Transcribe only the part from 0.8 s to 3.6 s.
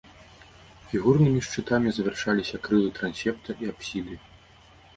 Фігурнымі шчытамі завяршаліся крылы трансепта